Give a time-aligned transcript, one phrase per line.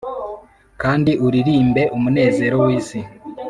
[0.81, 2.99] kandi uririmbe umunezero w'isi;